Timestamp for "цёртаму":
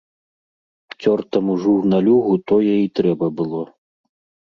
1.03-1.53